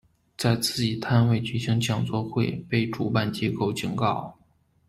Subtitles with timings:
[0.35, 4.35] 在自己摊位举行讲座会被主办机构警告。